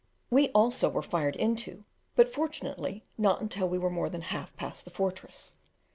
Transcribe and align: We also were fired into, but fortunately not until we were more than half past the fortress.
We 0.31 0.49
also 0.53 0.89
were 0.89 1.03
fired 1.03 1.35
into, 1.35 1.83
but 2.15 2.27
fortunately 2.27 3.03
not 3.19 3.39
until 3.39 3.69
we 3.69 3.77
were 3.77 3.91
more 3.91 4.09
than 4.09 4.21
half 4.21 4.55
past 4.55 4.83
the 4.83 4.89
fortress. 4.89 5.53